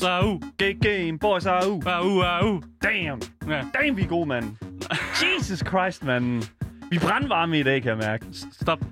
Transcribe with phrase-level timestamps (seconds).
[0.00, 0.40] Boys AU.
[0.62, 1.82] G- Game Boys AU.
[1.86, 2.62] AU, AU.
[2.82, 3.20] Damn.
[3.48, 3.62] Ja.
[3.74, 4.44] Damn, vi er gode, mand.
[5.22, 6.42] Jesus Christ, mand.
[6.90, 8.26] Vi er brandvarme i dag, kan jeg mærke.
[8.52, 8.78] Stop.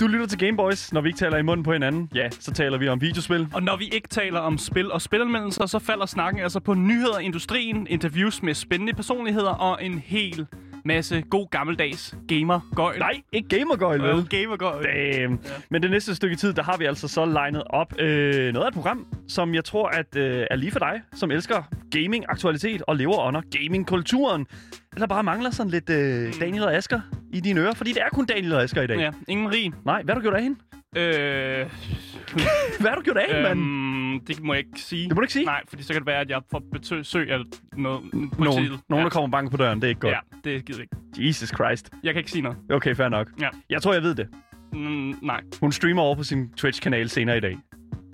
[0.00, 0.92] Du lytter til Game Boys.
[0.92, 3.48] Når vi ikke taler i munden på hinanden, ja, så taler vi om videospil.
[3.54, 7.18] Og når vi ikke taler om spil og spilanmeldelser, så falder snakken altså på nyheder
[7.18, 10.46] i industrien, interviews med spændende personligheder og en hel
[10.86, 12.98] masse god gammeldags gamer-gøjl.
[12.98, 14.28] Nej, ikke gamergøjl, vel?
[14.28, 14.84] Gamer-gøjl.
[14.84, 15.38] Damn.
[15.44, 15.50] Ja.
[15.70, 18.68] Men det næste stykke tid, der har vi altså så legnet op øh, noget af
[18.68, 22.82] et program, som jeg tror at øh, er lige for dig, som elsker gaming, aktualitet
[22.86, 24.46] og lever under gamingkulturen.
[24.94, 27.00] Eller bare mangler sådan lidt øh, Daniel og Asger
[27.32, 28.98] i dine ører, fordi det er kun Daniel og Asger i dag.
[28.98, 29.72] Ja, ingen Marie.
[29.84, 30.58] Nej, hvad har du gjort af hende?
[30.96, 31.66] Øh,
[32.80, 33.60] Hvad har du gjort af hende, mand?
[34.16, 35.08] Øhm, det må jeg ikke sige.
[35.08, 35.44] Det må du ikke sige?
[35.44, 37.38] Nej, fordi så kan det være, at jeg får besøg af
[37.76, 38.80] noget Nogen, politiet.
[38.88, 39.02] nogen ja.
[39.04, 40.12] der kommer banke på døren, det er ikke godt.
[40.12, 40.96] Ja, det gider ikke.
[41.18, 41.90] Jesus Christ.
[42.02, 42.58] Jeg kan ikke sige noget.
[42.70, 43.28] Okay, fair nok.
[43.40, 43.48] Ja.
[43.70, 44.28] Jeg tror, jeg ved det.
[44.72, 45.40] Mm, nej.
[45.60, 47.58] Hun streamer over på sin Twitch-kanal senere i dag.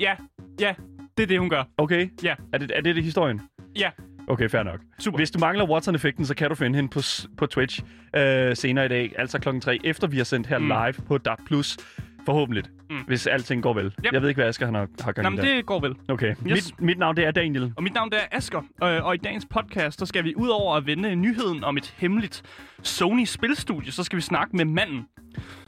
[0.01, 0.15] Ja,
[0.61, 0.75] ja,
[1.17, 1.65] det er det, hun gør.
[1.77, 2.09] Okay?
[2.23, 2.35] Ja.
[2.53, 3.41] Er det, er det, det historien?
[3.77, 3.91] Ja,
[4.29, 4.81] Okay, fair nok.
[4.99, 5.17] Super.
[5.17, 7.01] Hvis du mangler Watson-effekten, så kan du finde hende på,
[7.37, 7.81] på Twitch
[8.17, 10.67] øh, senere i dag, altså klokken 3, efter vi har sendt her mm.
[10.67, 11.39] Live på DAB+.
[12.27, 12.97] Forhåbentlig, mm.
[13.07, 13.85] Hvis alting går vel.
[13.85, 14.13] Yep.
[14.13, 15.55] Jeg ved ikke, hvad Asger han har, har gang i men der.
[15.55, 15.95] det går vel.
[16.09, 16.31] Okay.
[16.31, 16.73] Yes.
[16.79, 17.73] Mit, mit navn det er Daniel.
[17.77, 20.49] Og mit navn det er Asker, øh, og i dagens podcast, så skal vi ud
[20.49, 22.43] over at vende nyheden om et hemmeligt
[22.83, 25.05] Sony-spilstudie, så skal vi snakke med manden.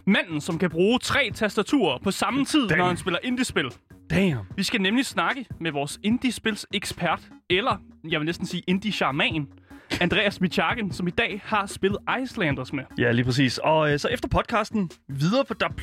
[0.06, 2.78] Manden, som kan bruge tre tastaturer på samme tid, Damn.
[2.78, 3.70] når han spiller indie-spil.
[4.10, 4.38] Damn.
[4.56, 7.76] Vi skal nemlig snakke med vores indie-spils ekspert, eller
[8.08, 9.46] jeg vil næsten sige indie-charman,
[10.00, 12.84] Andreas Michagen, som i dag har spillet Icelanders med.
[12.98, 13.58] Ja, lige præcis.
[13.58, 15.80] Og øh, så efter podcasten, videre på DAB+,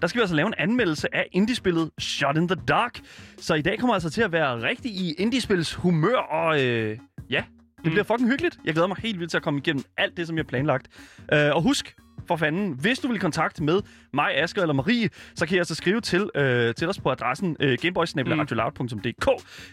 [0.00, 3.00] der skal vi altså lave en anmeldelse af indiespillet Shot in the Dark.
[3.38, 6.98] Så i dag kommer altså til at være rigtig i indiespils humør, og øh,
[7.30, 7.44] ja,
[7.84, 8.58] det bliver fucking hyggeligt.
[8.64, 10.88] Jeg glæder mig helt vildt til at komme igennem alt det, som jeg har planlagt.
[11.32, 11.94] Øh, og husk,
[12.38, 13.80] for fanden, hvis du vil i kontakt med
[14.14, 17.56] mig, Asger eller Marie, så kan I altså skrive til, øh, til os på adressen
[17.60, 19.28] øh, gameboys.dk,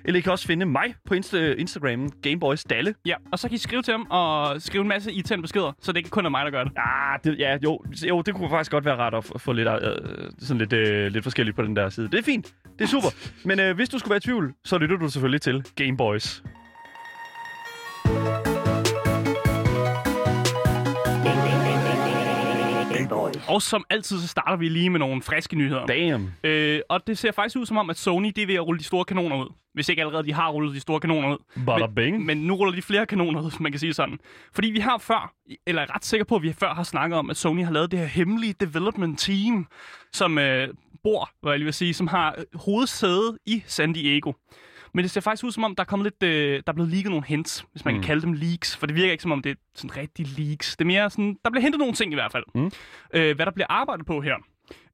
[0.06, 2.94] eller I kan også finde mig på Insta- Instagram, Gameboys-dalle.
[3.06, 5.92] Ja, og så kan I skrive til ham og skrive en masse irriterende beskeder, så
[5.92, 6.72] det ikke kun er mig, der gør det.
[6.78, 9.68] Ah, det, ja, jo, jo, det kunne faktisk godt være rart at f- få lidt,
[9.68, 12.08] øh, sådan lidt, øh, lidt forskelligt på den der side.
[12.08, 12.54] Det er fint.
[12.80, 13.08] Det er super.
[13.48, 15.98] Men øh, hvis du skulle være i tvivl, så lytter du selvfølgelig til Game
[23.10, 23.36] Boys.
[23.48, 25.86] Og som altid, så starter vi lige med nogle friske nyheder.
[25.86, 26.34] Damn.
[26.44, 28.80] Øh, og det ser faktisk ud som om, at Sony de er ved at rulle
[28.80, 29.54] de store kanoner ud.
[29.74, 31.38] Hvis ikke allerede de har rullet de store kanoner ud.
[31.66, 32.26] Bada men, bing.
[32.26, 34.20] men nu ruller de flere kanoner ud, man kan sige sådan.
[34.54, 35.34] Fordi vi har før,
[35.68, 37.92] eller er ret sikker på, at vi før har snakket om, at Sony har lavet
[37.92, 39.68] det her hemmelige development team,
[40.14, 40.68] som øh,
[41.04, 44.34] bor, hvad jeg lige vil sige, som har hovedsæde i San Diego.
[44.94, 46.92] Men det ser faktisk ud som om, der er, kommet lidt, øh, der er blevet
[46.92, 48.02] leaget nogle hints, hvis man mm.
[48.02, 48.78] kan kalde dem leaks.
[48.78, 50.78] For det virker ikke som om, det er sådan rigtig leaks.
[50.78, 52.44] Det er mere sådan, der bliver hentet nogle ting i hvert fald.
[52.56, 52.72] Mm.
[53.14, 54.36] Øh, hvad der bliver arbejdet på her.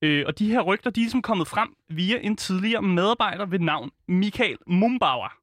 [0.02, 3.60] Øh, og de her rygter, de er ligesom kommet frem via en tidligere medarbejder ved
[3.60, 5.34] navn Michael Mumbauer.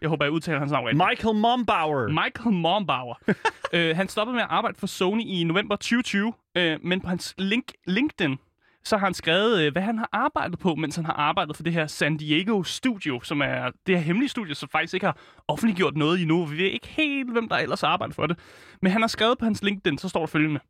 [0.00, 1.06] Jeg håber, jeg udtaler hans navn rigtigt.
[1.10, 2.08] Michael Mombauer.
[2.08, 3.14] Michael Mumbauer.
[3.74, 7.34] øh, han stoppede med at arbejde for Sony i november 2020, øh, men på hans
[7.38, 8.38] link, LinkedIn,
[8.86, 11.62] så har han skrevet, øh, hvad han har arbejdet på, mens han har arbejdet for
[11.62, 15.18] det her San Diego Studio, som er det her hemmelige studie, som faktisk ikke har
[15.48, 16.44] offentliggjort noget endnu.
[16.44, 18.38] Vi ved ikke helt, hvem der ellers arbejder for det.
[18.82, 20.60] Men han har skrevet på hans LinkedIn, så står der følgende.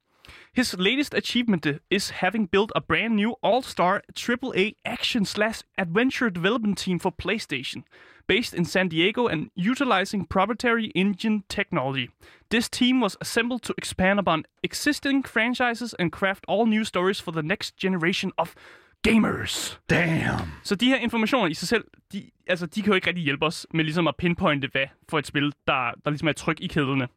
[0.56, 6.78] His latest achievement is having built a brand new all-star AAA action slash adventure development
[6.78, 7.84] team for PlayStation,
[8.26, 12.08] based in San Diego and utilizing proprietary engine technology.
[12.50, 17.32] This team was assembled to expand upon existing franchises and craft all new stories for
[17.32, 18.54] the next generation of
[19.02, 19.80] gamers.
[19.90, 20.52] Damn.
[20.62, 23.46] Så de her informationer i sig selv, de, altså, de kan jo ikke rigtig hjælpe
[23.46, 26.66] os med ligesom at pinpointe, hvad for et spil, der, der ligesom er tryk i
[26.66, 27.08] kæderne.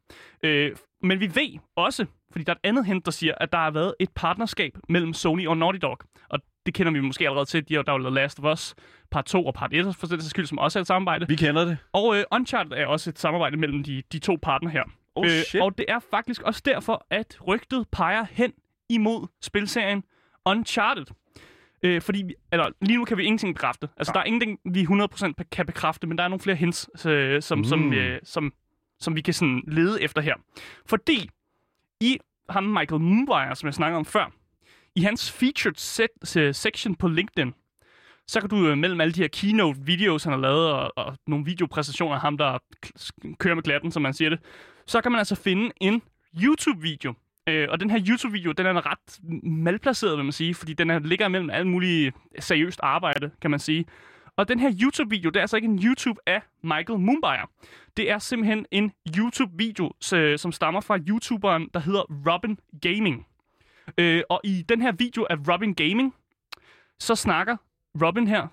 [0.42, 3.58] Øh, men vi ved også, fordi der er et andet hint, der siger, at der
[3.58, 5.98] har været et partnerskab mellem Sony og Naughty Dog.
[6.28, 7.68] Og det kender vi måske allerede til.
[7.68, 8.74] De har der jo lavet Last of Us
[9.10, 11.28] part 2 og part 1, for den skyld, som også er et samarbejde.
[11.28, 11.78] Vi kender det.
[11.92, 14.82] Og øh, Uncharted er også et samarbejde mellem de, de to partner her.
[15.14, 15.62] Oh, shit.
[15.62, 18.52] Og det er faktisk også derfor, at rygtet peger hen
[18.88, 20.02] imod spilserien
[20.46, 21.06] Uncharted.
[21.82, 23.88] Øh, fordi, eller lige nu kan vi ingenting bekræfte.
[23.96, 27.42] Altså, der er ingenting, vi 100% kan bekræfte, men der er nogle flere hints, øh,
[27.42, 27.64] som, mm.
[27.64, 28.52] som, øh, som,
[29.00, 30.34] som vi kan sådan lede efter her.
[30.86, 31.30] Fordi
[32.00, 32.18] i
[32.50, 34.32] ham Michael Moonwire, som jeg snakkede om før,
[34.96, 37.54] i hans featured set, se, section på LinkedIn,
[38.26, 41.44] så kan du øh, mellem alle de her keynote-videos, han har lavet, og, og nogle
[41.44, 42.58] videopræsentationer af ham, der
[43.38, 44.38] kører med glatten, som man siger det,
[44.86, 46.02] så kan man altså finde en
[46.42, 47.14] YouTube-video.
[47.46, 50.98] Øh, og den her YouTube-video, den er ret malplaceret, vil man sige, fordi den er,
[50.98, 53.84] ligger mellem alt muligt seriøst arbejde, kan man sige.
[54.36, 57.50] Og den her YouTube-video, det er altså ikke en YouTube af Michael Mumbayer.
[57.96, 59.92] Det er simpelthen en YouTube-video,
[60.36, 62.02] som stammer fra YouTuberen, der hedder
[62.32, 63.26] Robin Gaming.
[63.98, 66.14] Øh, og i den her video af Robin Gaming,
[67.00, 67.56] så snakker
[68.02, 68.46] Robin her,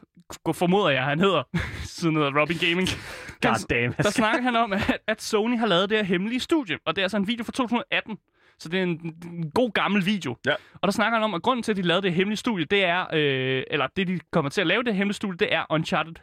[0.53, 1.43] formoder jeg, han hedder,
[1.97, 2.87] siden hedder Robin Gaming.
[3.41, 3.93] God Han- damn.
[3.93, 7.01] der snakker han om, at, at Sony har lavet det her hemmelige studie, og det
[7.01, 8.17] er altså en video fra 2018.
[8.59, 10.37] Så det er en, en god gammel video.
[10.45, 10.53] Ja.
[10.73, 12.83] Og der snakker han om, at grunden til, at de lavede det hemmelige studie, det
[12.83, 16.13] er, øh, eller det, de kommer til at lave det hemmelige studie, det er Uncharted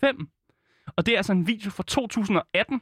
[0.00, 0.28] 5.
[0.96, 2.80] Og det er altså en video fra 2018,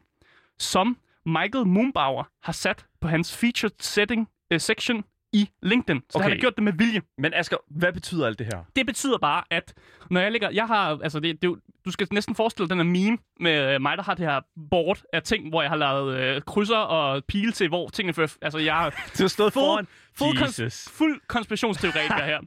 [0.58, 0.96] som
[1.26, 6.02] Michael Moonbauer har sat på hans featured setting uh, section i LinkedIn.
[6.10, 6.22] Så okay.
[6.22, 7.02] han har gjort det med vilje.
[7.18, 8.64] Men Asger, hvad betyder alt det her?
[8.76, 9.74] Det betyder bare, at
[10.10, 10.50] når jeg lægger...
[10.50, 10.98] Jeg har...
[11.02, 11.54] Altså, det, det,
[11.84, 14.40] du skal næsten forestille den her meme med øh, mig, der har det her
[14.70, 18.36] board af ting, hvor jeg har lavet øh, krydser og pile til, hvor tingene fører...
[18.42, 19.86] Altså, jeg har Du har stået Fuld- foran.
[20.14, 20.86] fuld, Jesus.
[20.86, 22.40] kons- fuld konspirationsteoretiker her.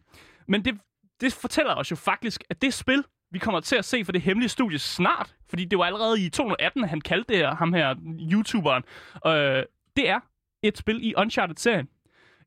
[0.48, 0.78] Men det,
[1.22, 4.22] det fortæller os jo faktisk, at det spil, vi kommer til at se for det
[4.22, 7.74] hemmelige studie snart, fordi det var allerede i 2018, at han kaldte det her, ham
[7.74, 7.96] her,
[8.32, 8.84] YouTuberen,
[9.26, 9.64] øh,
[9.96, 10.20] det er
[10.64, 11.88] et spil i Uncharted-serien.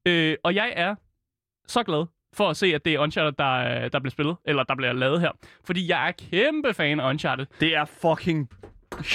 [0.06, 0.94] Øh, og jeg er
[1.66, 4.62] så glad for at se, at det er Uncharted, der, øh, der bliver spillet, eller
[4.62, 5.30] der bliver lavet her.
[5.64, 7.46] Fordi jeg er kæmpe fan af Uncharted.
[7.60, 8.50] Det er fucking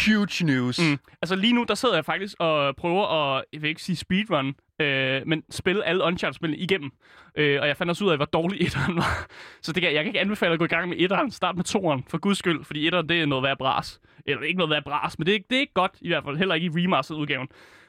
[0.05, 0.79] huge news.
[0.79, 0.97] Mm.
[1.21, 4.55] Altså lige nu, der sidder jeg faktisk og prøver at, jeg vil ikke sige speedrun,
[4.81, 6.91] øh, men spille alle Uncharted-spillene igennem.
[7.35, 9.27] Øh, og jeg fandt også ud af, hvor dårlig etteren var.
[9.61, 11.31] Så det kan, jeg kan ikke anbefale at gå i gang med etteren.
[11.31, 13.99] Start med toeren, for guds skyld, fordi etteren, det er noget værd bras.
[14.25, 16.37] Eller ikke noget værd bras, men det er, det er ikke godt i hvert fald.
[16.37, 17.47] Heller ikke i remastered-udgaven.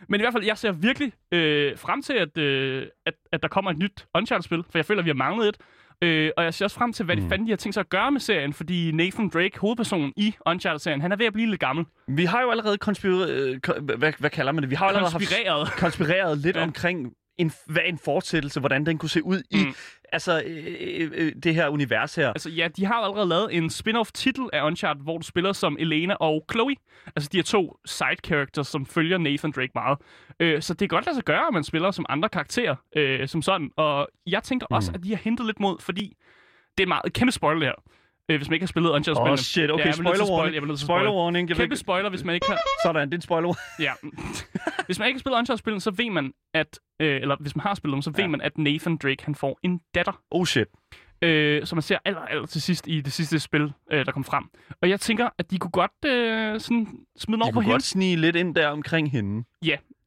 [0.08, 3.48] Men i hvert fald, jeg ser virkelig øh, frem til, at, øh, at, at der
[3.48, 5.56] kommer et nyt Uncharted-spil, for jeg føler, at vi har manglet et.
[6.02, 7.88] Øh, og jeg ser også frem til, hvad de fanden de har tænkt sig at
[7.88, 11.61] gøre med serien, fordi Nathan Drake, hovedpersonen i Uncharted-serien, han er ved at blive lidt
[11.61, 11.85] gammel.
[12.08, 13.31] Vi har jo allerede konspireret...
[13.31, 14.70] Øh, hvad, hvad kalder man det?
[14.70, 15.69] Vi har allerede haft Konspireret.
[15.79, 16.62] konspireret lidt ja.
[16.62, 19.75] omkring en, hvad en fortsættelse, hvordan den kunne se ud i Mm.
[20.12, 22.28] altså, øh, øh, det her univers her.
[22.28, 25.76] Altså ja, de har allerede lavet en spin-off titel af Uncharted, hvor du spiller som
[25.81, 26.75] Elena og Chloe.
[27.16, 29.98] Altså de her to side characters, som følger Nathan Drake meget.
[30.40, 33.28] Øh, så det er godt lade sig gøre, at man spiller som andre karakterer, øh,
[33.28, 33.70] som sådan.
[33.76, 36.16] Og jeg tænker også, at de har hentet lidt mod, fordi
[36.78, 37.75] det er meget et kæmpe spoiler her.
[38.31, 39.71] Øh, hvis man ikke har spillet Uncharted Åh, oh, shit.
[39.71, 40.56] Okay, Ja, spoiler spoil- warning.
[40.56, 41.09] at Spoiler spoil.
[41.09, 41.49] warning.
[41.49, 42.59] Jeg Kæmpe ikke- spoiler, hvis man ikke har...
[42.85, 43.93] Sådan, det er en spoiler Ja.
[44.87, 46.79] hvis man ikke har spillet Uncharted-spillet, så ved man, at...
[47.00, 48.27] Øh, eller hvis man har spillet dem, så ved Ja.
[48.29, 50.67] man, at Nathan Drake, han får en datter Oh shit.
[51.23, 54.25] øh, som man ser aller, aller til sidst i det sidste spil, øh, der kom
[54.25, 54.44] frem.
[54.83, 56.87] Og jeg tænker, at de kunne godt øh, sådan
[57.19, 57.73] smide den over De på kunne hende.
[57.75, 59.44] godt snige lidt ind der omkring hende.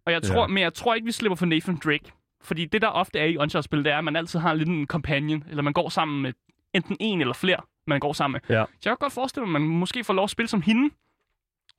[0.06, 0.48] Og jeg tror, Ja.
[0.48, 2.12] men jeg tror ikke, vi slipper for Nathan Drake.
[2.42, 4.88] Fordi det, der ofte er i Uncharted-spil, det er, at man altid har lidt en
[4.88, 6.34] companion, eller man går sammen med
[6.74, 8.58] enten en eller flere, man går sammen med.
[8.58, 8.64] Ja.
[8.66, 10.90] Så jeg kan godt forestille mig, at man måske får lov at spille som hende,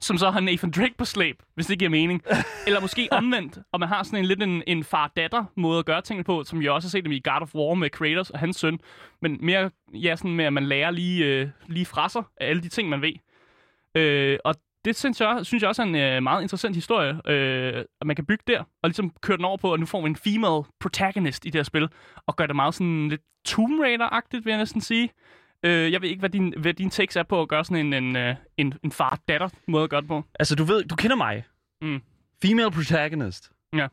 [0.00, 2.22] som så har Nathan Drake på slæb, hvis det giver mening.
[2.66, 6.02] eller måske omvendt, og man har sådan en lidt en, en far-datter måde at gøre
[6.02, 8.38] tingene på, som vi også har set dem i God of War med Kratos og
[8.38, 8.80] hans søn.
[9.22, 12.62] Men mere ja, sådan med, at man lærer lige, øh, lige fra sig af alle
[12.62, 13.12] de ting, man ved.
[13.94, 17.84] Øh, og det synes jeg, synes jeg også er en øh, meget interessant historie, øh,
[18.00, 20.08] at man kan bygge der, og ligesom køre den over på, at nu får vi
[20.08, 21.88] en female protagonist i det her spil,
[22.26, 25.10] og gør det meget sådan lidt Tomb Raider-agtigt, vil jeg næsten sige.
[25.62, 28.04] Øh, jeg ved ikke, hvad din, hvad din tekst er på at gøre sådan en,
[28.04, 30.24] en, øh, en, en far-datter måde at gøre det på.
[30.38, 31.44] Altså, du ved, du kender mig.
[31.82, 32.02] Mm.
[32.42, 33.50] Female protagonist.
[33.72, 33.88] Ja.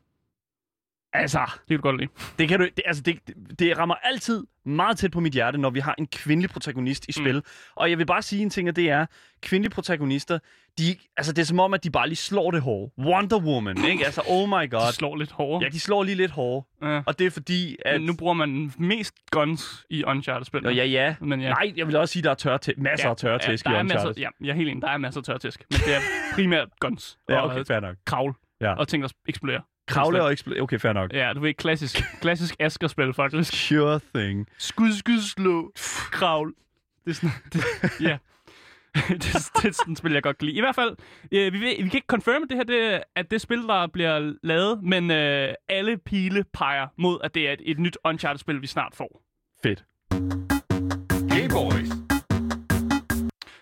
[1.14, 2.12] Altså, Det kan du godt lide.
[2.40, 5.58] det, kan du, det, altså det, det, det rammer altid meget tæt på mit hjerte,
[5.58, 7.36] når vi har en kvindelig protagonist i spil.
[7.36, 7.42] Mm.
[7.76, 9.06] Og jeg vil bare sige en ting, og det er,
[9.42, 10.40] kvindelige protagonister,
[10.78, 12.94] de, altså det er som om, at de bare lige slår det hårdt.
[13.00, 14.06] Wonder Woman, ikke?
[14.06, 14.94] Altså, oh my god.
[14.94, 15.64] slår lidt hårdere.
[15.64, 16.68] Ja, de slår lige lidt hårdt.
[16.82, 17.02] Ja.
[17.06, 18.00] Og det er fordi, at...
[18.02, 20.62] Men nu bruger man mest guns i Uncharted-spil.
[20.64, 21.16] Ja, ja.
[21.22, 21.50] Men ja.
[21.50, 23.80] Nej, jeg vil også sige, der er tørre til, masser af tørre tæsk der i
[23.80, 24.08] Uncharted.
[24.08, 24.82] masser, ja, jeg er helt enig.
[24.82, 25.64] Der er masser af tørtisk.
[25.70, 26.00] Men det er
[26.36, 27.96] primært guns Ja, og okay, fair nok.
[28.06, 28.74] kravl Ja.
[28.74, 29.62] og ting, der eksploderer.
[29.88, 30.62] Kravle og eksplode.
[30.62, 31.14] Okay, fair nok.
[31.14, 33.54] Ja, du ved, klassisk, klassisk Asger-spil, faktisk.
[33.68, 34.48] Sure thing.
[34.58, 35.72] Skud, skud, slå,
[36.12, 36.54] kravl.
[37.06, 37.62] Det er sådan, det,
[38.02, 38.18] ja.
[39.10, 39.24] det,
[39.56, 40.58] det er sådan et spil, jeg godt kan lide.
[40.58, 40.96] I hvert fald,
[41.32, 44.84] øh, vi, vi kan ikke confirme det her, det, at det spil, der bliver lavet,
[44.84, 48.96] men øh, alle pile peger mod, at det er et, et nyt Uncharted-spil, vi snart
[48.96, 49.22] får.
[49.64, 49.84] Fedt.
[51.34, 51.90] Hey boys.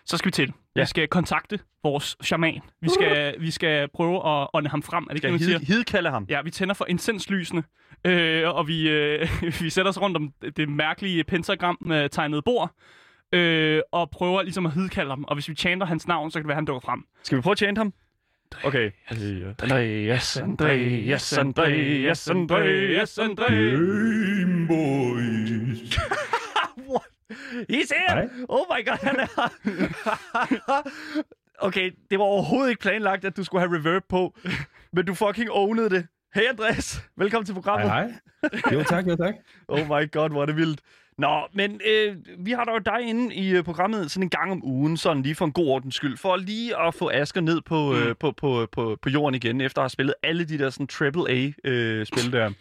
[0.05, 0.53] Så skal vi til.
[0.75, 0.81] Ja.
[0.81, 2.61] Vi skal kontakte vores shaman.
[2.81, 5.03] Vi skal, vi skal prøve at ånde ham frem.
[5.03, 5.59] Er det ikke Skal det, man siger?
[5.59, 6.25] hid, hidkalde ham.
[6.29, 7.63] Ja, vi tænder for incenslysene,
[8.05, 9.27] øh, og vi, øh,
[9.61, 12.71] vi sætter os rundt om det mærkelige pentagram med tegnet bord,
[13.31, 15.23] øh, og prøver ligesom at hidkalde ham.
[15.23, 17.03] Og hvis vi chanter hans navn, så kan det være, at han dukker frem.
[17.23, 17.93] Skal vi prøve at tjene ham?
[18.63, 18.91] Okay.
[19.09, 23.49] Andreas, Andreas, Andreas, Andreas, Andreas.
[23.79, 25.99] Game boys.
[27.69, 28.09] He's here!
[28.09, 28.29] Hej.
[28.49, 29.49] Oh my god, han er.
[31.59, 34.37] Okay, det var overhovedet ikke planlagt, at du skulle have reverb på,
[34.93, 36.07] men du fucking ownede det.
[36.35, 37.91] Hey Andreas, velkommen til Hej, programmet.
[37.91, 38.73] hej.
[38.73, 39.35] Jo tak, jo tak.
[39.67, 40.81] Oh my god, hvor er det vildt.
[41.19, 44.65] Nå, men øh, vi har jo dig inde i øh, programmet sådan en gang om
[44.65, 47.95] ugen, sådan lige for en god ordens skyld, for lige at få Asger ned på,
[47.95, 50.87] øh, på, på, på, på jorden igen, efter at have spillet alle de der sådan
[51.01, 52.51] AAA-spil der.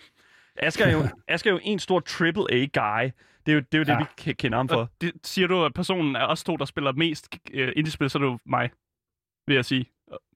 [0.57, 3.11] Asger er, jo, Asger er jo en stor AAA-guy.
[3.47, 3.99] Det er jo det, er jo det Ja.
[4.25, 4.77] vi kender ham for.
[4.77, 8.19] Og det, siger du, at personen er os to, der spiller mest øh, indie-spil, så
[8.19, 8.71] er det jo mig,
[9.47, 9.87] vil jeg sige.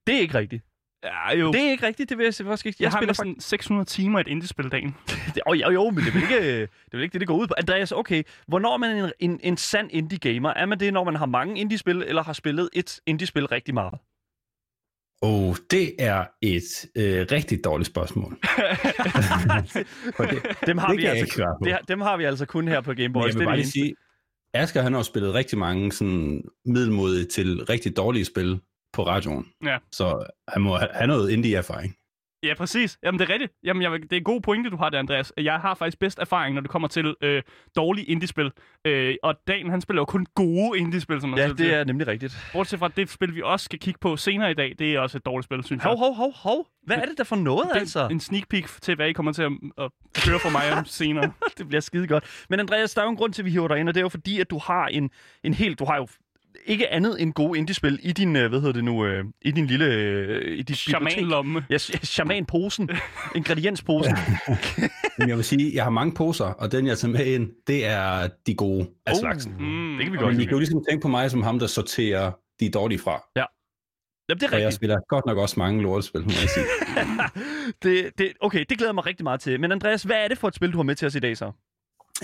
[0.07, 0.65] Det er ikke rigtigt.
[1.05, 1.53] Ja, jo.
[1.53, 2.77] Det er ikke rigtigt, det vil jeg faktisk ikke.
[2.81, 4.97] jeg, Jeg, har spiller næsten 600 timer i et indie-spil dagen.
[5.09, 5.41] faktisk...
[5.47, 7.55] Oh, jo, jo, men det er ikke det, er ikke det, det går ud på.
[7.59, 8.23] Andreas, okay.
[8.47, 10.51] Hvornår er man en, en, en sand indie-gamer?
[10.51, 13.95] Er man det, når man har mange indie-spil, eller har spillet et indie-spil rigtig meget?
[15.23, 18.39] Og det er et øh, rigtig dårligt spørgsmål.
[20.19, 23.13] Det, Dem har, det vi altså, det, dem har vi altså kun her på Game
[23.13, 23.25] Boys.
[23.25, 23.95] jeg Det vil er bare det lige sige,
[24.55, 28.61] Asger han har spillet rigtig mange sådan middelmodige til rigtig dårlige spil
[28.93, 29.49] på radioen.
[29.65, 29.79] Ja.
[29.93, 31.97] Så han må ha- have noget indie-erfaring.
[32.45, 32.99] Ja, præcis.
[33.03, 33.53] Jamen, det er rigtigt.
[33.65, 35.33] Jamen, jeg, det er en god pointe, du har der, Andreas.
[35.37, 37.43] Jeg har faktisk bedst erfaring, når det kommer til øh,
[37.77, 38.51] dårlige indie-spil.
[38.87, 41.77] Øh, og Dan, han spiller jo kun gode indie-spil, som man Ja, selv det siger.
[41.77, 42.51] er nemlig rigtigt.
[42.53, 45.19] Bortset fra det spil, vi også skal kigge på senere i dag, det er også
[45.19, 45.89] et dårligt spil, synes jeg.
[45.89, 46.67] Hov, hov, hov, hov.
[46.87, 48.09] Hvad er det der for noget, Det altså?
[48.11, 49.91] En sneak peek til, hvad I kommer til at, at
[50.29, 51.33] høre fra mig om senere.
[51.59, 52.45] det bliver skide godt.
[52.51, 54.01] Men Andreas, der er jo en grund til, at vi hiver dig ind, og det
[54.01, 55.11] er jo fordi, at du har en,
[55.45, 55.79] en helt...
[55.79, 56.07] Du har jo
[56.67, 59.67] ikke andet end gode indie-spil i din, øh, hvad hedder det nu, øh, i din
[59.67, 59.87] lille...
[59.87, 60.77] Øh, i bibliotek.
[60.77, 61.65] Shaman-lomme.
[61.71, 62.89] Ja, sh- shaman-posen.
[63.37, 64.17] Ingrediensposen.
[65.19, 67.87] Men jeg vil sige, jeg har mange poser, og den jeg tager med ind, det
[67.87, 69.53] er de gode af Oh, slagsen.
[69.59, 70.47] Mm, det kan vi godt I lide.
[70.47, 73.23] kan jo ligesom tænke på mig som ham, der sorterer de dårlige fra.
[73.37, 74.75] Jamen, det er Og jeg rigtigt.
[74.75, 76.65] spiller godt nok også mange lortespil, må jeg sige.
[77.83, 79.61] Det, det, okay, det glæder jeg mig rigtig meget til.
[79.61, 81.37] Men Andreas, hvad er det for et spil, du har med til os i dag
[81.37, 81.53] så?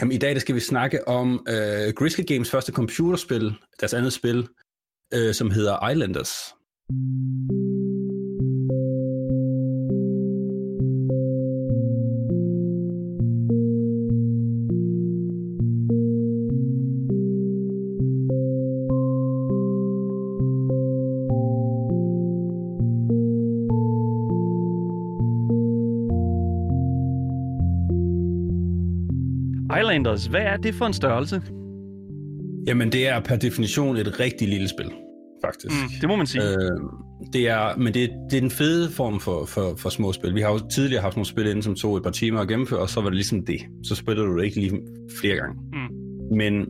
[0.00, 4.12] Jamen, I dag der skal vi snakke om øh, Grizzly Games første computerspil, deres andet
[4.12, 4.48] spil,
[5.14, 6.32] øh, som hedder Islanders.
[29.98, 31.42] Islanders, hvad er det for en størrelse?
[32.66, 34.92] Jamen, det er per definition et rigtig lille spil,
[35.44, 35.74] faktisk.
[35.82, 35.88] Mm.
[36.00, 36.42] Det må man sige.
[36.44, 36.80] Øh,
[37.32, 40.34] det er, men det, det er den fede form for, for, for små spil.
[40.34, 42.80] Vi har jo tidligere haft nogle spil inden, som tog et par timer at gennemføre,
[42.80, 43.60] og så var det ligesom det.
[43.84, 44.80] Så spiller du det ikke lige
[45.20, 45.54] flere gange.
[45.72, 46.36] Mm.
[46.36, 46.60] Men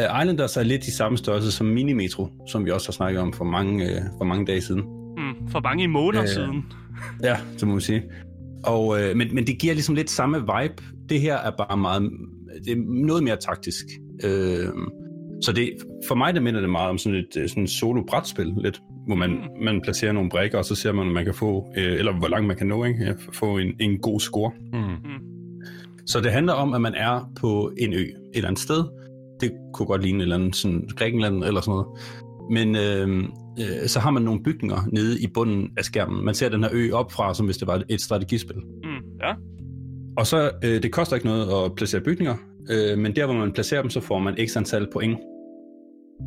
[0.00, 3.32] uh, Islanders er lidt i samme størrelse som Minimetro, som vi også har snakket om
[3.32, 4.82] for mange, uh, for mange dage siden.
[5.16, 6.64] Mm, for mange måneder Øh, siden.
[7.28, 8.02] Ja, det må man sige.
[8.64, 10.82] Og, øh, men, men det giver ligesom lidt samme vibe.
[11.08, 12.10] Det her er bare meget,
[12.64, 13.84] det er noget mere taktisk.
[14.24, 14.68] Øh,
[15.42, 15.70] så det,
[16.08, 19.30] for mig der minder det meget om sådan et øh, sådan solo-brætspil lidt, hvor man,
[19.30, 19.64] Mm.
[19.64, 22.28] man placerer nogle brækker, og så ser man, om man kan få, øh, eller hvor
[22.28, 23.04] langt man kan nå, ikke?
[23.04, 24.52] Ja, få en, en god score.
[24.72, 25.24] Mm.
[26.06, 28.84] Så det handler om, at man er på en ø et eller andet sted.
[29.40, 31.86] Det kunne godt ligne et eller andet sådan Grækenland eller sådan noget.
[32.50, 33.24] Men øh,
[33.60, 36.24] øh, så har man nogle bygninger nede i bunden af skærmen.
[36.24, 38.56] Man ser den her ø op fra, som hvis det var et strategispil.
[38.56, 38.90] Mm.
[39.22, 39.34] Ja.
[40.18, 42.36] Og så, øh, det koster ikke noget at placere bygninger,
[42.70, 45.18] øh, men der hvor man placerer dem, så får man x antal point.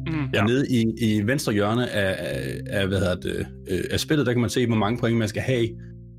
[0.07, 0.13] Mm.
[0.33, 0.43] Ja.
[0.43, 4.33] Nede i, i venstre hjørne af, af, af, hvad hedder det, øh, af spillet, der
[4.33, 5.67] kan man se, hvor mange point man skal have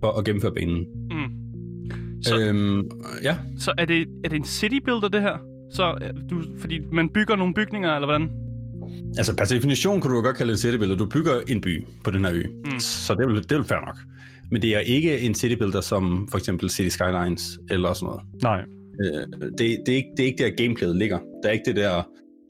[0.01, 0.79] for at gennemføre banen.
[1.11, 2.23] Mm.
[2.23, 2.91] Så, Øhm,
[3.23, 5.37] ja, så er, det, er det en city builder, det her?
[5.73, 8.31] Så øh, du, fordi man bygger nogle bygninger, eller hvordan?
[9.19, 10.97] altså per definition kunne du jo godt kalde det en citybuilder.
[10.97, 12.79] Du bygger en by på den her ø, Mm.
[12.81, 13.97] så det er, det er fair nok.
[14.53, 18.21] Men det er ikke en citybuilder som for eksempel City Skylines eller sådan noget.
[18.43, 18.61] Nej.
[19.05, 21.19] Øh, det, det, er ikke, det er ikke der gameplayet ligger.
[21.43, 22.03] Der er ikke det der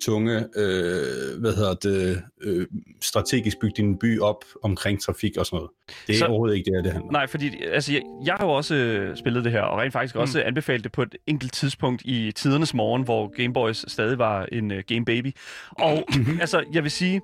[0.04, 2.66] tunge, øh, hvad hedder det, øh,
[3.02, 5.70] strategisk bygge din by op omkring trafik og sådan noget.
[6.06, 7.12] Det er Så- overhovedet ikke det, det handler om.
[7.12, 10.16] Nej, fordi altså, jeg, jeg har jo også øh, spillet det her, og rent faktisk
[10.16, 14.46] også anbefalet det på et enkelt tidspunkt i tidernes morgen, hvor Game Boys stadig var
[14.52, 15.32] en uh, Game Baby.
[15.70, 16.02] Og
[16.40, 17.20] altså, jeg vil sige,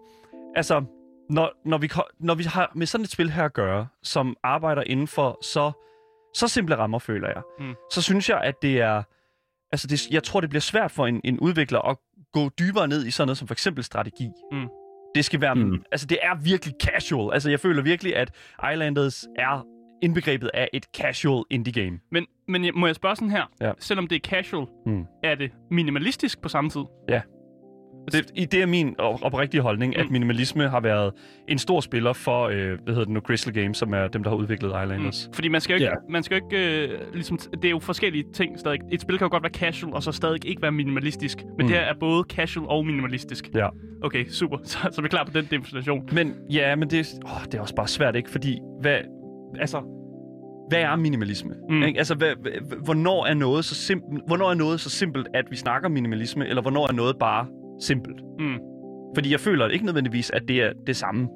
[0.56, 0.82] altså,
[1.30, 4.82] når, når, vi, når vi har med sådan et spil her at gøre, som arbejder
[4.86, 5.72] inden for så,
[6.34, 7.74] så simple rammer, føler jeg, Mm.
[7.92, 9.02] så synes jeg, at det er...
[9.72, 11.96] Altså, det, jeg tror, det bliver svært for en, en udvikler at
[12.32, 14.28] gå dybere ned i sådan noget som for eksempel strategi.
[14.52, 14.68] Mm.
[15.14, 15.54] Det skal være...
[15.54, 15.82] Mm.
[15.92, 17.32] Altså, det er virkelig casual.
[17.34, 18.30] Altså, jeg føler virkelig, at
[18.72, 19.64] Islanders er
[20.02, 22.00] indbegrebet af et casual indie game.
[22.12, 23.44] Men, men jeg- må jeg spørge sådan her?
[23.60, 23.72] Ja.
[23.78, 25.04] Selvom det er casual, Mm.
[25.22, 26.82] er det minimalistisk på samme tid?
[28.12, 30.00] Det, i- det er min op- oprigtige holdning, mm.
[30.00, 31.12] at minimalisme har været
[31.48, 34.30] en stor spiller for, øh, hvad hedder det nu, Crystal Games, som er dem, der
[34.30, 35.26] har udviklet Islanders.
[35.28, 35.34] Mm.
[35.34, 36.12] Fordi man skal jo ikke, Ja.
[36.12, 38.78] man skal jo ikke øh, ligesom, det er jo forskellige ting stadig.
[38.92, 41.38] Et spil kan jo godt være casual, og så stadig ikke være minimalistisk.
[41.44, 41.66] Men Mm.
[41.68, 43.48] det her er både casual og minimalistisk.
[43.54, 43.68] Ja.
[44.02, 44.58] Okay, super.
[44.64, 46.08] Så, så er vi klar på den definition.
[46.12, 48.30] Men ja, men det, åh, det er også bare svært, ikke?
[48.30, 48.96] Fordi, hvad,
[49.60, 49.82] altså,
[50.68, 51.54] hvad er minimalisme?
[51.68, 51.82] Mm.
[51.82, 51.98] Ikke?
[51.98, 55.56] Altså, hvad, hvad- hvornår er noget så simpelt, hvornår er noget så simpelt, at vi
[55.56, 57.46] snakker minimalisme, eller hvornår er noget bare
[57.80, 58.20] simpelt?
[58.38, 58.58] Mm.
[59.14, 61.28] Fordi jeg føler ikke nødvendigvis, at det er det samme.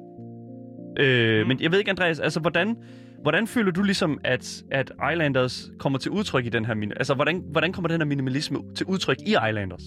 [0.99, 1.47] Øh, Mm.
[1.47, 2.75] Men jeg ved ikke, Andreas, altså hvordan,
[3.21, 6.75] hvordan føler du ligesom, at, at Islanders kommer til udtryk i den her...
[6.97, 9.83] Altså, hvordan, hvordan kommer den her minimalisme til udtryk i Islanders?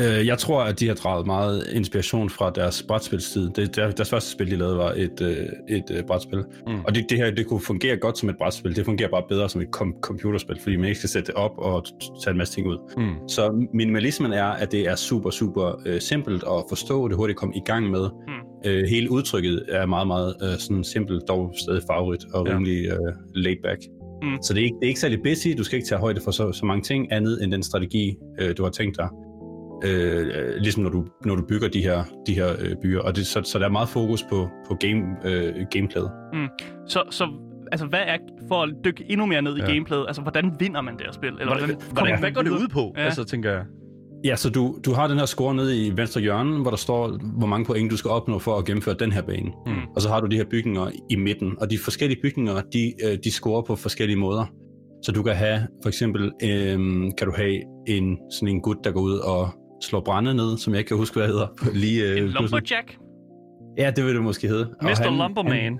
[0.00, 3.50] Øh, jeg tror, at de har draget meget inspiration fra deres brætspilstid.
[3.50, 5.36] Det, der, deres første spil, de lavede, var et, øh,
[5.76, 6.38] et øh, brætspil.
[6.66, 6.80] Mm.
[6.84, 8.76] Og det, det her, det kunne fungere godt som et brætspil.
[8.76, 11.50] Det fungerer bare bedre som et kom- computerspil, fordi man ikke skal sætte det op
[11.58, 11.84] og
[12.24, 12.78] tage en masse ting ud.
[12.96, 13.28] Mm.
[13.28, 17.54] Så minimalismen er, at det er super, super øh, simpelt at forstå, det hurtigt komme
[17.56, 18.10] i gang med.
[18.28, 18.70] Mm.
[18.70, 22.54] Øh, hele udtrykket er meget, meget øh, sådan simpelt, dog stadig favorit og Ja.
[22.54, 23.80] rimelig øh, laid back.
[24.22, 24.36] Mm.
[24.42, 26.30] Så det er, ikke, det er ikke særlig busy, du skal ikke tage højde for
[26.30, 29.08] så, så mange ting andet end den strategi, øh, du har tænkt dig.
[29.84, 30.26] Øh,
[30.58, 33.00] ligesom når du, når du bygger de her, de her øh, byer.
[33.00, 36.10] Og det, så, så der er meget fokus på, på game, øh, gameplayet.
[36.86, 37.28] Så, så
[37.72, 38.16] altså, hvad er,
[38.48, 39.72] for at dykke endnu mere ned i Ja.
[39.72, 41.28] gameplayet, altså, hvordan vinder man det her spil?
[41.28, 42.92] Eller Hvordan, hvordan, hvordan, hvad, går det ud på?
[42.96, 43.00] Ja.
[43.00, 43.06] Ja.
[43.06, 43.64] Altså, tænker jeg.
[44.24, 47.18] Ja, så du, du har den her score nede i venstre hjørne, hvor der står,
[47.38, 49.50] hvor mange point du skal opnå for at gennemføre den her bane.
[49.66, 49.72] Mm.
[49.96, 53.18] Og så har du de her bygninger i midten, og de forskellige bygninger, de, øh,
[53.24, 54.44] de scorer på forskellige måder.
[55.04, 58.90] Så du kan have, for eksempel, øhm, kan du have en, sådan en gut, der
[58.90, 59.48] går ud og
[59.80, 61.46] slår brænde ned, som jeg ikke kan huske, hvad hedder.
[61.74, 62.40] Lige, øh, En pludselig.
[62.40, 62.96] lumberjack?
[63.78, 64.66] Ja, det vil det måske hedde.
[64.80, 65.02] Og Mr.
[65.02, 65.78] han- Lumberman.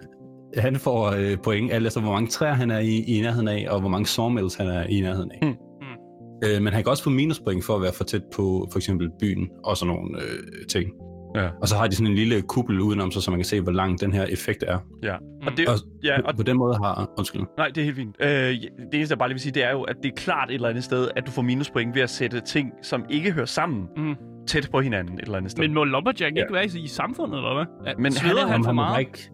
[0.54, 3.48] Han, han får øh, point, alt efter hvor mange træer han er i, i nærheden
[3.48, 5.38] af, og hvor mange sawmills han er i nærheden af.
[5.42, 5.48] Mm.
[5.48, 6.48] Mm.
[6.48, 9.10] Øh, men han kan også få minuspoint for at være for tæt på for eksempel
[9.20, 10.90] byen og sådan nogle øh, ting.
[11.34, 11.48] Ja.
[11.62, 13.72] Og så har de sådan en lille kuppel udenom sig, så man kan se, hvor
[13.72, 14.78] lang den her effekt er.
[15.02, 15.14] Ja.
[15.14, 15.56] Og Mm.
[15.56, 17.10] det, Og, ja, og på den måde har...
[17.18, 17.42] Undskyld.
[17.58, 18.16] Nej, det er helt fint.
[18.20, 18.58] Øh, det
[18.94, 20.68] eneste, jeg bare lige vil sige, det er jo, at det er klart et eller
[20.68, 24.14] andet sted, at du får minuspoint ved at sætte ting, som ikke hører sammen, Mm.
[24.46, 25.64] tæt på hinanden et eller andet sted.
[25.64, 26.40] Men må lumberjack Ja.
[26.42, 27.64] ikke være i, i samfundet, eller hvad?
[27.86, 29.00] Ja, Men han er- han for må meget?
[29.00, 29.30] Ikke,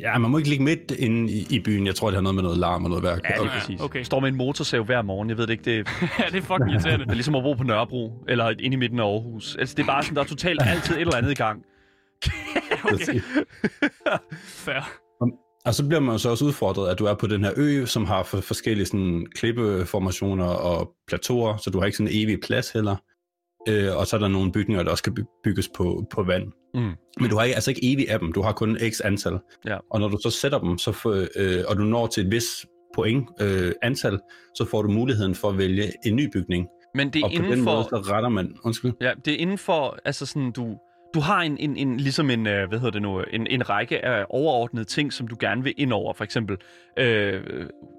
[0.00, 1.86] ja, man må ikke ligge midt inde i, i byen.
[1.86, 3.20] Jeg tror, det har noget med noget larm og noget værk.
[3.24, 3.80] Ja, og, lige præcis.
[3.80, 4.02] okay.
[4.02, 5.84] Står med en motorsav hver morgen, jeg ved det ikke, det er,
[6.18, 7.04] ja, det er fucking irriterende.
[7.04, 9.56] det er ligesom at bo på Nørrebro, eller inde i midten af Aarhus.
[9.56, 11.62] Altså, det er bare sådan, der er totalt altid et eller andet i gang.
[12.92, 13.20] okay.
[14.44, 14.90] Fair.
[15.64, 17.84] Og så bliver man jo så også udfordret, at du er på den her ø,
[17.86, 22.38] som har for, forskellige sådan, klippeformationer og plateauer, så du har ikke sådan en evig
[22.40, 22.96] plads heller.
[23.68, 26.52] Øh, og så er der nogle bygninger, der også kan by- bygges på, på vand.
[26.74, 26.92] Mm.
[27.20, 29.38] Men du har ikke, altså ikke evig af dem, du har kun x antal.
[29.66, 29.76] Ja.
[29.90, 32.66] Og når du så sætter dem, så får, øh, og du når til et vis
[32.94, 34.18] point øh, antal,
[34.54, 36.66] så får du muligheden for at vælge en ny bygning.
[36.94, 37.74] Men det er Og på inden den for...
[37.74, 38.56] måde, så retter man...
[38.64, 38.92] Undskyld.
[39.00, 40.78] Ja, det er inden for, altså sådan, du,
[41.14, 44.04] du har en, en, en ligesom en, øh, hvad hedder det nu, en, en række
[44.04, 46.56] af overordnede ting, som du gerne vil ind over, for eksempel
[46.98, 47.40] øh,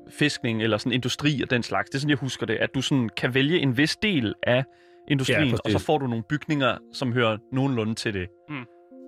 [0.09, 1.89] fiskning eller sådan industri og den slags.
[1.89, 4.63] Det er sådan, jeg husker det, at du sådan kan vælge en vis del af
[5.11, 8.27] industrien, Ja, og så får du nogle bygninger, som hører nogenlunde til det.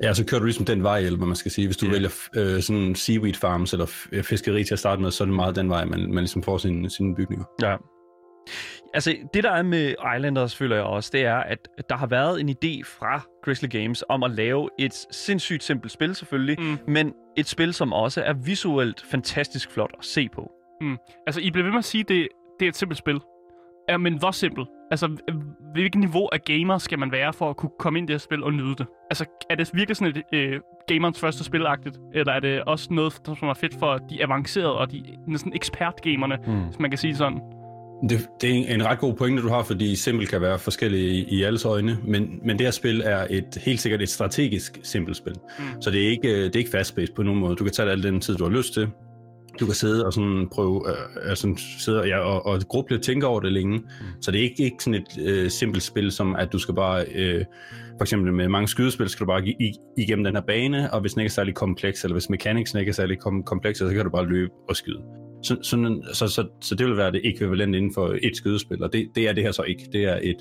[0.04, 1.68] Ja, så kører du ligesom den vej, eller hvad man skal sige.
[1.68, 1.94] Hvis du yeah.
[1.94, 5.36] vælger øh, sådan seaweed farms eller f- fiskeri til at starte med, så er det
[5.36, 7.46] meget den vej, man, man ligesom får sine, sine bygninger.
[7.62, 7.76] Ja.
[8.94, 12.40] Altså, det der er med Islanders, føler jeg også, det er, at der har været
[12.42, 16.78] en idé fra Grizzly Games om at lave et sindssygt simpelt spil, selvfølgelig, Mm.
[16.88, 20.52] men et spil, som også er visuelt fantastisk flot at se på.
[21.28, 22.28] Altså, I bliver ved med at sige, det,
[22.60, 23.20] det er et simpelt spil.
[23.90, 24.68] Ja, men hvor simpelt?
[24.92, 25.18] Altså,
[25.74, 28.20] hvilket niveau af gamer skal man være for at kunne komme ind i det her
[28.20, 28.86] spil og nyde det?
[29.10, 31.98] Altså, er det virkelig sådan et øh, gamerens første spilagtigt?
[32.14, 36.38] Eller er det også noget, som er fedt for de avancerede og de næsten ekspertgamerne,
[36.48, 36.64] Mm.
[36.66, 37.40] hvis man kan sige det sådan?
[38.10, 41.24] Det, det er en, ret god pointe, du har, fordi simpelt kan være forskellige i,
[41.40, 45.18] i alles øjne, men, men det her spil er et helt sikkert et strategisk simpelt
[45.18, 45.34] spil.
[45.60, 45.82] Mm.
[45.82, 47.56] Så det er ikke, øh, det er ikke fast-paced på nogen måde.
[47.56, 48.88] Du kan tage al den tid, du har lyst til.
[49.60, 52.98] Du kan sidde og sådan prøve øh, øh, sådan sidde og, ja, og, og gruble
[52.98, 53.78] og tænke over det længe.
[53.78, 53.86] Mm.
[54.22, 57.06] Så det er ikke, ikke sådan et øh, simpelt spil, som at du skal bare,
[57.16, 57.46] øh,
[57.98, 61.02] for eksempel med mange skydespil, skal du bare i, i, igennem den her bane, og
[61.02, 63.90] hvis den ikke er særlig kompleks, eller hvis mechanics ikke er særlig kom, kompleks, så
[63.90, 65.02] kan du bare løbe og skyde.
[65.44, 68.94] Så, sådan, så, så, så det vil være det ekvivalent inden for et skydespil, og
[68.94, 69.90] det, det er det her så ikke.
[69.94, 70.38] Det er et,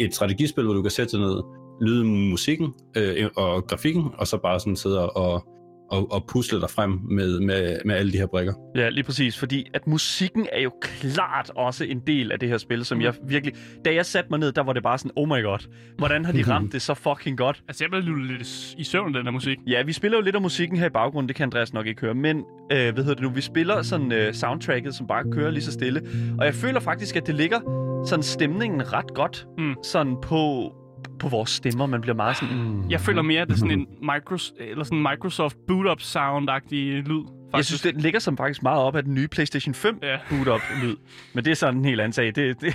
[0.00, 1.42] et strategispil, hvor du kan sætte dig ned,
[1.80, 5.44] lyde musikken øh, og grafikken, og så bare sådan sidde og,
[5.90, 8.52] og, og pusle dig frem med, med, med alle de her brikker.
[8.76, 12.58] Ja, lige præcis, fordi at musikken er jo klart også en del af det her
[12.58, 13.54] spil, som jeg virkelig...
[13.84, 16.32] Da jeg satte mig ned, der var det bare sådan, oh my god, hvordan har
[16.32, 17.62] de ramt det så fucking godt?
[17.68, 19.58] Altså, jeg bliver lullet lidt i søvn af den her musik.
[19.66, 22.00] Ja, vi spiller jo lidt af musikken her i baggrunden, det kan Andreas nok ikke
[22.00, 22.36] høre, men
[22.72, 25.72] øh, hvad hedder det nu, vi spiller sådan øh, soundtracket, som bare kører lige så
[25.72, 26.02] stille,
[26.38, 27.58] og jeg føler faktisk, at det ligger
[28.06, 29.74] sådan stemningen ret godt, Mm.
[29.84, 30.72] sådan på,
[31.18, 31.86] på vores stemmer.
[31.86, 32.56] Man bliver meget sådan...
[32.56, 32.90] Mm.
[32.90, 37.24] Jeg føler mere, at det er sådan en Microsoft, eller sådan Microsoft boot-up sound-agtig lyd.
[37.50, 37.56] Faktisk.
[37.56, 40.18] Jeg synes, det ligger som faktisk meget op af den nye PlayStation 5 ja.
[40.30, 40.96] boot-up-lyd.
[41.34, 42.26] Men det er sådan en helt anden sag.
[42.26, 42.74] Det, det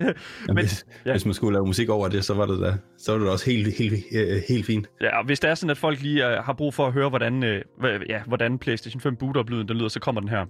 [0.46, 1.10] Men, hvis, ja.
[1.10, 3.32] hvis man skulle lave musik over det, så var det da, så var det da
[3.32, 4.86] også helt, helt, helt, helt fint.
[5.00, 7.08] Ja, og hvis det er sådan, at folk lige uh, har brug for at høre,
[7.08, 10.46] hvordan, uh, ja, hvordan PlayStation 5 boot-up-lyden den lyder, så kommer den her.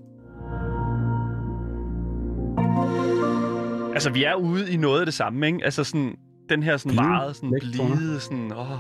[3.93, 5.59] Altså, vi er ude i noget af det samme, ikke?
[5.65, 6.17] Altså sådan,
[6.51, 8.71] den her sådan Blide meget sådan blide, sådan, åh.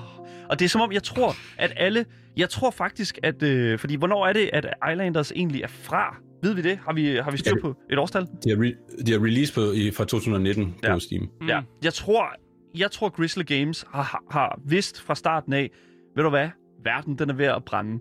[0.48, 2.04] Og det er som om, jeg tror, at alle...
[2.36, 3.42] Jeg tror faktisk, at...
[3.42, 6.16] Øh, fordi, hvornår er det, at Islanders egentlig er fra?
[6.42, 6.78] Ved vi det?
[6.86, 8.22] Har vi, har vi styr på et årstal?
[8.22, 10.94] De har, re- de har release på, i, fra 2019 Ja.
[10.94, 11.28] på Steam.
[11.40, 11.48] Mm.
[11.48, 11.60] Ja.
[11.84, 12.26] Jeg tror,
[12.78, 15.70] jeg tror Grizzly Games har, har, har vidst fra starten af,
[16.16, 16.48] ved du hvad?
[16.84, 17.92] Verden, den er ved at brænde.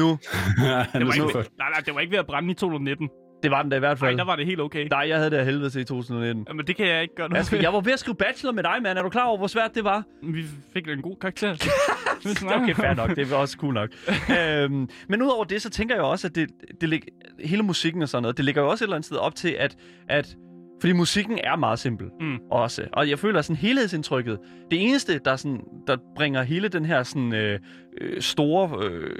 [0.00, 0.08] nu.
[0.08, 0.18] Det
[1.06, 3.08] var, ikke, nej, nej, det var ikke ved at brænde i 2019.
[3.42, 4.18] Det var den da i hvert Nej, fald.
[4.18, 4.86] der var det helt okay.
[4.90, 6.46] Nej, jeg havde det af helvede til i 2019.
[6.56, 8.62] Men det kan jeg ikke gøre noget Asger, jeg var ved at skrive bachelor med
[8.62, 8.98] dig, mand.
[8.98, 10.04] Er du klar over, hvor svært det var?
[10.22, 11.54] Vi fik en god karakter.
[12.62, 13.16] Okay, fair nok.
[13.16, 13.90] Det er også cool nok.
[14.40, 17.02] øhm, men udover det, så tænker jeg også, at det, det lig,
[17.44, 19.48] hele musikken og sådan noget, det ligger jo også et eller andet sted op til,
[19.58, 19.76] at,
[20.08, 20.36] at
[20.80, 22.38] fordi musikken er meget simpel Mm.
[22.50, 22.82] også.
[22.92, 24.38] Og jeg føler sådan helhedsindtrykket.
[24.70, 27.60] Det eneste, der, sådan, der bringer hele den her sådan, øh,
[28.00, 28.84] øh, store...
[28.90, 29.16] Øh,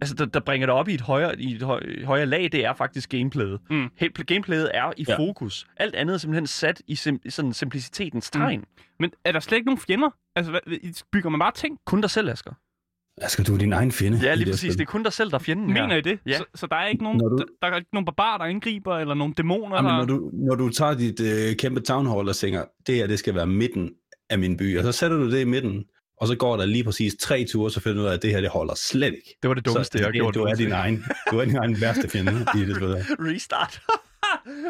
[0.00, 2.64] altså, der, der bringer det op i et højere, i et høj, højere lag, det
[2.64, 3.58] er faktisk gameplayet.
[3.70, 3.88] Mm.
[3.96, 5.16] Helt, gameplayet er i Ja.
[5.18, 5.66] fokus.
[5.76, 8.58] Alt andet er simpelthen sat i sim, sådan simplicitetens tegn.
[8.60, 8.66] Mm.
[9.00, 10.10] Men er der slet ikke nogen fjender?
[10.36, 11.78] Altså, hvad, bygger man bare ting?
[11.86, 12.52] Kun dig selv, Asger.
[13.22, 14.18] Asger, du er din egen fjende.
[14.22, 14.72] Ja, lige det præcis.
[14.76, 15.82] Det er kun dig selv, der er fjenden her.
[15.82, 16.18] Mener I det?
[16.26, 16.36] Ja.
[16.38, 18.98] Så, så der er ikke nogen, du- der, der er ikke nogen barbarer, der angriber,
[18.98, 19.96] eller nogen dæmoner, Jamen, der...
[19.98, 23.18] når, du, når du tager dit øh, kæmpe town hall og tænker, det her det
[23.18, 23.90] skal være midten
[24.30, 25.84] af min by, og så sætter du det i midten,
[26.24, 28.30] og så går der lige præcis tre ture, så finder du ud af, at det
[28.30, 29.38] her det holder slet ikke.
[29.42, 30.34] Det var det dummeste, så, jeg har gjort.
[30.34, 32.94] Du er din egen, du er din egen værste fjende i det her.
[33.32, 33.80] Restart.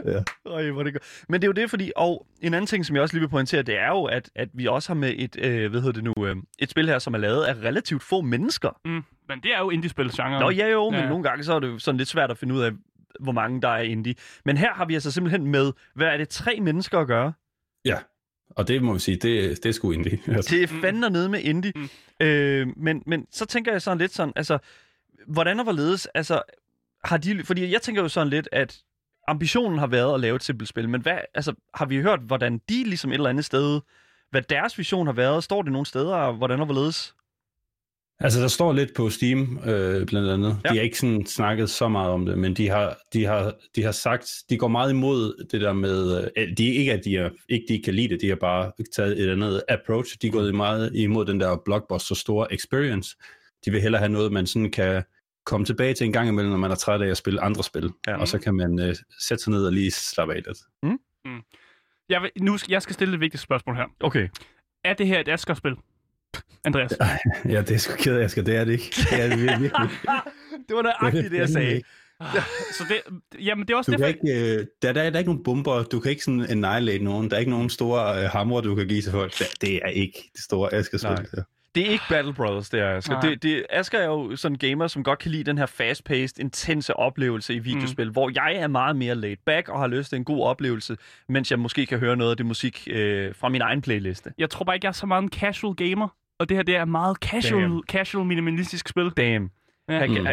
[0.05, 0.23] Ja.
[0.47, 1.03] Øj, hvor det godt.
[1.29, 1.93] Men det er jo det, fordi...
[1.97, 4.49] Og en anden ting, som jeg også lige vil pointere, det er jo, at, at
[4.55, 7.15] vi også har med et, øh, hvad hedder det nu, øh, et spil her, som
[7.15, 8.81] er lavet af relativt få mennesker.
[8.85, 10.41] Mm, men det er jo indie-spil-genre.
[10.41, 11.09] Nå, ja jo, men Ja.
[11.09, 12.71] nogle gange så er det jo sådan lidt svært at finde ud af,
[13.21, 14.15] hvor mange der er indie.
[14.45, 17.33] Men her har vi altså simpelthen med, hvad er det, tre mennesker at gøre?
[17.85, 17.97] ja,
[18.57, 20.23] og det må vi sige, det, det er sgu egentlig.
[20.29, 21.73] Altså, Det er fandme nede med indie.
[21.77, 21.89] Mm.
[22.27, 24.59] Øh, men, men så tænker jeg sådan lidt sådan, altså,
[25.27, 26.43] hvordan og hvorledes, altså,
[27.05, 28.79] har de, fordi jeg tænker jo sådan lidt, at
[29.29, 32.61] ambitionen har været at lave et simpelt spil, men hvad, altså, har vi hørt, hvordan
[32.69, 33.81] de ligesom et eller andet sted,
[34.31, 35.45] hvad deres vision har været?
[35.45, 37.15] Står det nogle steder, og hvordan og hvorledes?
[38.21, 40.61] Altså, der står lidt på Steam, øh, blandt andet.
[40.65, 40.69] Ja.
[40.69, 43.83] De har ikke sådan snakket så meget om det, men de har, de har, de
[43.83, 47.31] har sagt, de går meget imod det der med, øh, de, ikke at de, er,
[47.49, 50.17] ikke de kan lide det, de har bare taget et andet approach.
[50.23, 53.17] De er gået meget imod den der blockbuster store experience.
[53.65, 55.03] De vil hellere have noget, man sådan kan
[55.47, 57.91] komme tilbage til en gang imellem, når man er træt af at spille andre spil.
[58.07, 58.17] Ja.
[58.17, 60.59] Og så kan man øh, sætte sig ned og lige slappe af lidt.
[62.09, 63.87] Jeg, vil, nu skal, jeg skal stille et vigtigt spørgsmål her.
[64.01, 64.29] Okay.
[64.85, 65.77] Er det her et Asger-spil?
[66.65, 66.93] Andreas?
[67.55, 68.43] Ja, det er sgu ked af, Asger.
[68.43, 68.91] Det er det ikke.
[69.11, 69.71] Det er det virkelig.
[70.69, 71.83] det var nøjagtigt det, jeg sagde.
[72.73, 73.01] Så det,
[73.45, 74.29] jamen, det er også Du kan derfor...
[74.29, 77.05] ikke, øh, der, der, er, der er ikke nogen bomber, du kan ikke sådan annihilate
[77.05, 79.39] nogen, der er ikke nogen store øh, hamre, du kan give til folk.
[79.39, 81.45] Det, det er ikke det store Asger spil.
[81.75, 83.13] Det er ikke Battle Brothers, det er Asger.
[83.13, 83.21] Nej.
[83.21, 86.41] Det, det, Asger er jo sådan en gamer, som godt kan lide den her fast-paced,
[86.41, 88.13] intense oplevelse i videospil, mm.
[88.13, 90.97] hvor jeg er meget mere laid back og har lyst til en god oplevelse,
[91.29, 94.33] mens jeg måske kan høre noget af det musik øh, fra min egen playliste.
[94.39, 96.09] Jeg tror bare ikke, jeg er så meget en casual gamer.
[96.39, 97.83] Og det her, det er meget casual, Damn.
[97.89, 99.11] casual minimalistisk spil.
[99.17, 99.51] Damn.
[99.89, 100.07] Ja.
[100.07, 100.27] Mm.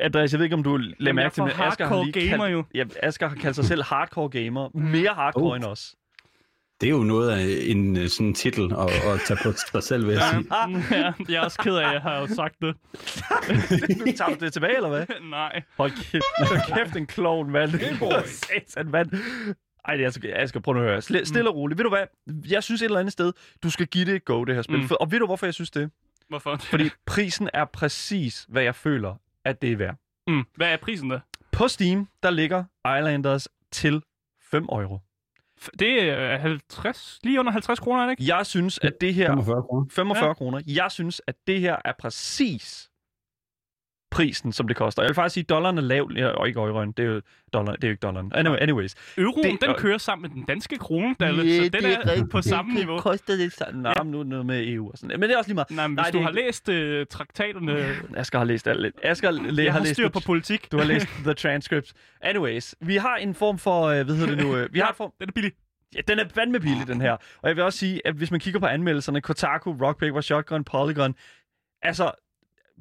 [0.00, 2.30] Andreas, jeg ved ikke, om du lader er mærke til, men Asger har hardcore lige
[2.30, 2.64] gamer kaldt, jo.
[2.74, 4.68] Ja, Asger har kaldt sig selv hardcore gamer.
[4.74, 5.56] Mere hardcore Oh.
[5.56, 5.94] end os.
[6.80, 8.80] Det er jo noget af en øh, sådan titel at,
[9.12, 10.44] at tage på sig selv, vil jeg sige.
[11.00, 12.76] ja, jeg er også ked af, at jeg har jo sagt det.
[14.06, 15.06] nu tager du det tilbage, eller hvad?
[15.30, 15.62] Nej.
[15.76, 17.70] Hold kæft, hold kæft en klovn, mand.
[18.26, 19.10] Satan, mand.
[19.84, 20.98] Ej, det er jeg skal prøve at høre.
[20.98, 21.78] Sl- stille og roligt.
[21.78, 22.06] Ved du hvad?
[22.50, 24.76] Jeg synes et eller andet sted, du skal give det et go, det her spil.
[24.76, 24.82] Mm.
[24.82, 24.88] Mm.
[24.88, 25.90] For, og ved du, hvorfor jeg synes det?
[26.28, 26.56] Hvorfor?
[26.70, 29.96] Fordi prisen er præcis, hvad jeg føler, at det er værd.
[30.26, 30.44] Mm.
[30.56, 31.20] Hvad er prisen da?
[31.52, 32.64] På Steam, der ligger
[32.98, 34.02] Islanders til
[34.42, 34.98] 5 euro.
[35.78, 38.36] Det er 50, lige under 50 kroner, er det ikke?
[38.36, 39.26] Jeg synes, at det her...
[39.26, 39.86] 45 kroner.
[39.90, 40.28] 45 Ja.
[40.28, 40.34] ja.
[40.34, 40.60] kroner.
[40.66, 42.90] Jeg synes, at det her er præcis
[44.14, 45.02] prisen, som det koster.
[45.02, 47.20] Jeg vil faktisk sige, at dollaren er lav, ja, og ikke euroen, det er jo,
[47.52, 48.32] dollar, det er jo ikke dollaren.
[48.34, 48.94] Anyway, anyways.
[49.18, 52.74] Euroen, Det- den kører sammen med den danske krone, Dalle, så den er, på samme
[52.74, 52.98] niveau.
[52.98, 53.74] koster det sådan.
[53.80, 54.02] Nej, Ja.
[54.02, 55.20] nu er det noget med EU og sådan.
[55.20, 55.70] Men det er også lige meget.
[55.70, 57.96] Nej, men Nej, hvis det du er har læst uh, traktaterne...
[58.16, 58.94] Asger har læst alt lidt.
[59.02, 60.72] Asger læ- Jeg har har læst styr the- på politik.
[60.72, 61.94] Du har læst the transcripts.
[62.20, 64.56] Anyways, vi har en form for, øh, hvad hedder det nu?
[64.56, 65.52] Øh, vi har en form, Den er billig.
[65.96, 67.12] ja, den er fandme billig, den her.
[67.12, 70.64] Og jeg vil også sige, at hvis man kigger på anmeldelserne, Kotaku, Rock, Paper, Shotgun,
[70.64, 71.14] Polygon,
[71.82, 72.10] altså,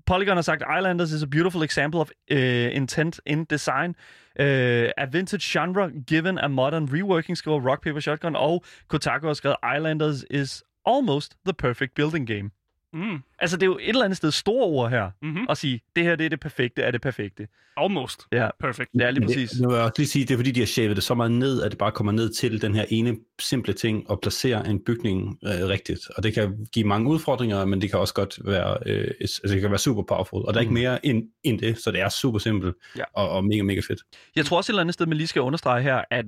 [0.06, 2.36] Polygon har sagt, Islanders is a beautiful example of uh,
[2.76, 3.96] intent in design.
[4.40, 8.36] Uh, a vintage genre given a modern reworking skriver Rock, Paper, Shotgun.
[8.36, 12.52] Og Kotaku har skrevet, Islanders is almost the perfect building game.
[12.94, 13.18] Mm.
[13.40, 15.46] Altså, det er jo et eller andet sted store ord her, Mm-hmm.
[15.50, 17.48] at sige, det her det er det perfekte af det perfekte.
[17.78, 18.22] Almost.
[18.32, 18.90] Ja, Perfect.
[18.94, 19.50] det er lige præcis.
[19.50, 21.14] Det, nu vil jeg også lige sige, det er fordi, de har shavet det så
[21.14, 24.68] meget ned, at det bare kommer ned til den her ene simple ting, at placere
[24.68, 26.00] en bygning øh, rigtigt.
[26.18, 29.62] Og det kan give mange udfordringer, men det kan også godt være, øh, altså det
[29.62, 30.42] kan være super powerful.
[30.48, 30.74] Og der er ikke Mm.
[30.80, 33.04] mere end, end det, så det er super simpelt Ja.
[33.14, 34.00] og, og mega, mega fedt.
[34.36, 36.26] Jeg tror også et eller andet sted, man lige skal understrege her, at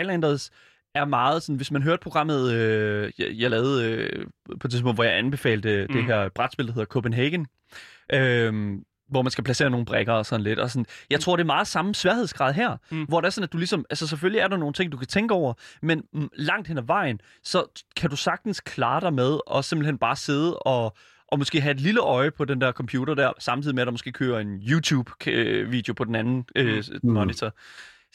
[0.00, 0.50] Islanders
[0.96, 4.26] er meget sådan, hvis man hørte programmet, øh, jeg, jeg lavede øh,
[4.60, 5.92] på det tidspunkt, hvor jeg anbefalede mm.
[5.94, 6.06] det Mm.
[6.06, 7.46] her brætspil, der hedder Copenhagen,
[8.12, 8.72] øh,
[9.10, 10.58] hvor man skal placere nogle brækker og sådan lidt.
[10.58, 10.86] Og sådan.
[11.10, 12.96] Jeg tror, det er meget samme sværhedsgrad her, mm.
[12.98, 13.04] Mm.
[13.04, 15.06] hvor det er sådan, at du ligesom, altså selvfølgelig er der nogle ting, du kan
[15.06, 19.38] tænke over, men mm, langt hen ad vejen, så kan du sagtens klare dig med
[19.46, 20.96] og simpelthen bare sidde og
[21.28, 23.90] og måske have et lille øje på den der computer der, samtidig med, at der
[23.92, 27.12] måske kører en YouTube-video på den anden øh, Mm.
[27.12, 27.52] monitor.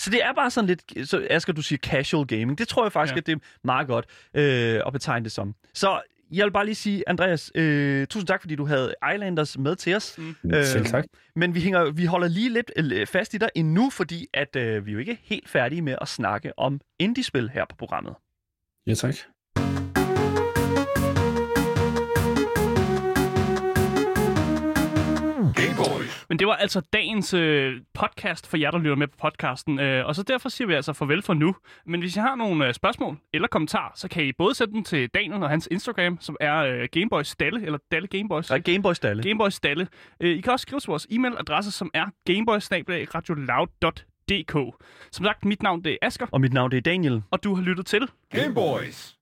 [0.02, 2.58] Så det er bare sådan lidt, så Asger, du siger casual gaming.
[2.58, 3.18] Det tror jeg faktisk, ja.
[3.18, 5.56] At det er meget godt øh, at betegne det som.
[5.74, 9.76] Så jeg vil bare lige sige, Andreas, øh, tusind tak, fordi du havde Islanders med
[9.76, 10.18] til os.
[10.18, 10.36] Mm.
[10.54, 11.06] Øh, Selv tak.
[11.36, 14.86] Men vi, hænger, vi holder lige lidt øh, fast i dig endnu, fordi at øh,
[14.86, 18.14] vi er jo ikke helt færdige med at snakke om indie-spil her på programmet.
[18.88, 19.16] Ja, tak.
[26.32, 29.80] Men det var altså dagens øh, podcast for jer, der lytter med på podcasten.
[29.80, 31.56] Øh, og så derfor siger vi altså farvel for nu.
[31.86, 34.84] Men hvis I har nogle øh, spørgsmål eller kommentarer, så kan I både sende dem
[34.84, 38.52] til Daniel og hans Instagram, som er øh, Gameboys Stalle, eller Dalle Gameboys.
[38.52, 39.24] Er Gameboy Stalle.
[39.24, 39.88] Gameboys Stalle.
[40.20, 44.84] Øh, I kan også skrive til vores e-mailadresse, som er gameboys.radioloud.dk.
[45.12, 47.24] Som sagt, mit navn det er Asker, Og mit navn det er Daniel.
[47.32, 49.21] og du har lyttet til Gameboys.